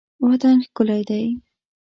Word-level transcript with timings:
وطن 0.25 0.57
ښکلی 0.67 1.01
دی. 1.09 1.23